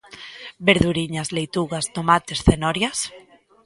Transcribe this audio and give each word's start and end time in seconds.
Verduriñas, 0.67 1.27
leitugas, 1.37 1.85
tomates, 1.95 2.39
cenorias? 2.47 2.99